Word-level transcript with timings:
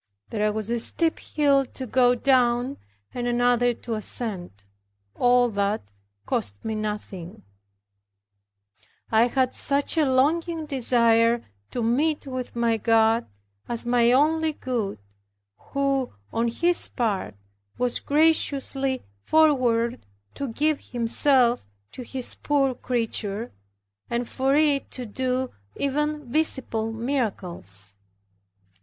There 0.31 0.51
was 0.51 0.71
a 0.71 0.79
steep 0.79 1.19
hill 1.19 1.63
to 1.63 1.85
go 1.85 2.15
down 2.15 2.77
and 3.13 3.27
another 3.27 3.71
to 3.75 3.93
ascend. 3.93 4.65
All 5.13 5.47
that 5.51 5.91
cost 6.25 6.65
me 6.65 6.73
nothing; 6.73 7.43
I 9.11 9.27
had 9.27 9.53
such 9.53 9.99
a 9.99 10.05
longing 10.11 10.65
desire 10.65 11.45
to 11.69 11.83
meet 11.83 12.25
with 12.25 12.55
my 12.55 12.77
God, 12.77 13.27
as 13.69 13.85
my 13.85 14.11
only 14.11 14.53
good, 14.53 14.97
who 15.55 16.11
on 16.33 16.47
His 16.47 16.87
part 16.87 17.35
was 17.77 17.99
graciously 17.99 19.03
forward 19.21 20.03
to 20.33 20.47
give 20.47 20.79
Himself 20.89 21.67
to 21.91 22.01
His 22.01 22.33
poor 22.33 22.73
creature, 22.73 23.51
and 24.09 24.27
for 24.27 24.55
it 24.55 24.89
to 24.89 25.05
do 25.05 25.51
even 25.75 26.25
visible 26.31 26.91
miracles. 26.91 27.93